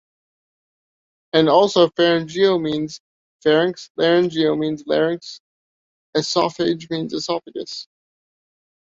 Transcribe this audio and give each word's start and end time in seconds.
And 1.33 1.47
also 1.47 1.87
"pharyngo" 1.89 2.59
means 2.59 2.99
pharynx, 3.43 3.91
"laryngo" 3.99 4.55
means 4.57 4.83
larynx, 4.87 5.39
"esophag" 6.17 6.89
means 6.89 7.13
esophagus. 7.13 7.85